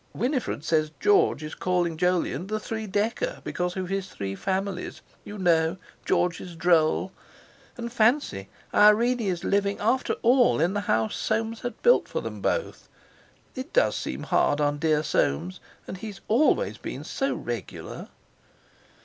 Winifred 0.15 0.63
says 0.63 0.89
George 0.99 1.43
is 1.43 1.53
calling 1.53 1.95
Jolyon 1.95 2.47
'The 2.47 2.59
Three 2.59 2.87
Decker,' 2.87 3.39
because 3.43 3.77
of 3.77 3.89
his 3.89 4.09
three 4.09 4.33
families, 4.33 5.01
you 5.23 5.37
know! 5.37 5.77
George 6.05 6.41
is 6.41 6.55
droll. 6.55 7.11
And 7.77 7.93
fancy! 7.93 8.49
Irene 8.73 9.19
is 9.19 9.43
living 9.43 9.77
after 9.79 10.13
all 10.23 10.59
in 10.59 10.73
the 10.73 10.79
house 10.89 11.15
Soames 11.15 11.61
had 11.61 11.79
built 11.83 12.07
for 12.07 12.19
them 12.19 12.41
both. 12.41 12.89
It 13.53 13.73
does 13.73 13.95
seem 13.95 14.23
hard 14.23 14.59
on 14.59 14.79
dear 14.79 15.03
Soames; 15.03 15.59
and 15.87 15.97
he's 15.97 16.19
always 16.27 16.79
been 16.79 17.03
so 17.03 17.35
regular." 17.35 18.09